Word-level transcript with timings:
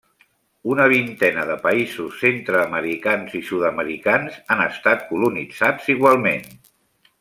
Una 0.75 0.85
vintena 0.93 1.43
de 1.49 1.57
països 1.65 2.17
centre-americans 2.23 3.37
i 3.43 3.45
sud-americans 3.53 4.43
han 4.57 4.67
estat 4.69 5.09
colonitzats 5.15 5.97
igualment. 5.99 6.47